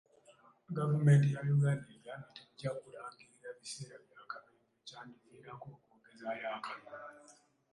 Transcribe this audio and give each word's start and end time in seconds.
Gavumenti 0.77 1.27
ya 1.33 1.41
Uganda 1.55 1.85
egambye 1.95 2.27
tejja 2.37 2.69
kulangirira 2.79 3.49
biseera 3.59 3.95
bya 4.09 4.21
kabenje 4.31 4.69
ekyandiviiriddeko 4.79 5.65
okwongezaayo 5.77 6.45
akalulu. 6.57 7.07